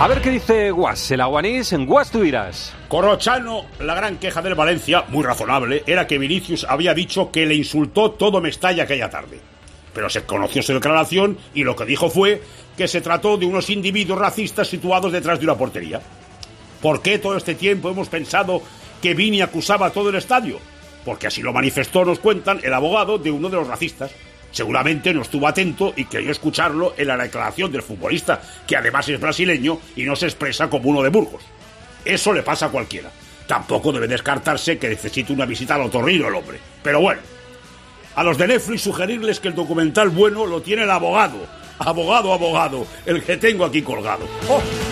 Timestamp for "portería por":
15.58-17.02